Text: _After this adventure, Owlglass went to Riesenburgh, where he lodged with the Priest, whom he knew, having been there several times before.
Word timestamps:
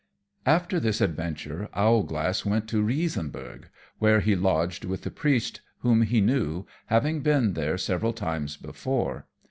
_After 0.51 0.79
this 0.79 0.99
adventure, 0.99 1.69
Owlglass 1.75 2.43
went 2.43 2.67
to 2.69 2.81
Riesenburgh, 2.83 3.69
where 3.99 4.19
he 4.19 4.35
lodged 4.35 4.83
with 4.83 5.03
the 5.03 5.11
Priest, 5.11 5.61
whom 5.81 6.01
he 6.01 6.21
knew, 6.21 6.65
having 6.87 7.21
been 7.21 7.53
there 7.53 7.77
several 7.77 8.11
times 8.13 8.57
before. 8.57 9.27